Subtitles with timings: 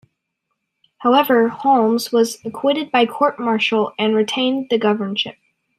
[0.97, 5.35] However, Holmes was acquitted by court-martial and retained the governorship.